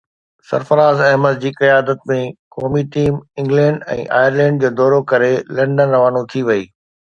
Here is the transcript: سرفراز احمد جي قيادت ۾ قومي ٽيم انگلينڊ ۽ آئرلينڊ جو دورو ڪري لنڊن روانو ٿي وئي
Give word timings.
سرفراز 0.49 0.97
احمد 1.09 1.35
جي 1.43 1.51
قيادت 1.59 2.07
۾ 2.13 2.17
قومي 2.57 2.81
ٽيم 2.97 3.21
انگلينڊ 3.43 3.85
۽ 3.99 4.09
آئرلينڊ 4.23 4.65
جو 4.67 4.75
دورو 4.81 5.01
ڪري 5.15 5.31
لنڊن 5.61 5.97
روانو 5.99 6.27
ٿي 6.35 6.47
وئي 6.51 6.69